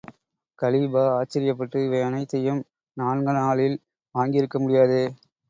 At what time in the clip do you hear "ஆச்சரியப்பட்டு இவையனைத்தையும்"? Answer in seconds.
1.17-2.63